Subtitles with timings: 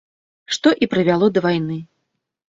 [0.57, 1.79] Што і прывяло да вайны.